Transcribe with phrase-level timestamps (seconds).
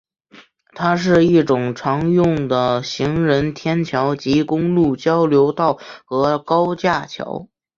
[0.71, 7.47] 它是一种常用的行人天桥及公路交流道和高架桥。